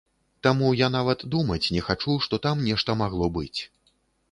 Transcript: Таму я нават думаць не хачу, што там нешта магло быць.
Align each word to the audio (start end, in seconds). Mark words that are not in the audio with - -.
Таму 0.45 0.69
я 0.79 0.87
нават 0.95 1.25
думаць 1.35 1.71
не 1.77 1.85
хачу, 1.91 2.17
што 2.29 2.41
там 2.47 2.65
нешта 2.71 2.99
магло 3.05 3.31
быць. 3.39 3.59